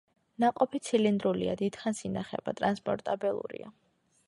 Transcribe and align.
ნაყოფი 0.43 0.79
ცილინდრულია, 0.87 1.53
დიდხანს 1.61 2.01
ინახება, 2.09 2.57
ტრანსპორტაბელურია. 2.61 3.73